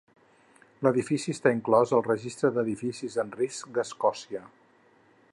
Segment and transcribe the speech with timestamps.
[0.85, 4.43] L'edifici està inclòs al registre d'edificis en risc d'Escòcia.